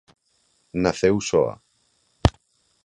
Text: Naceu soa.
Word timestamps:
Naceu 0.83 1.15
soa. 1.29 1.55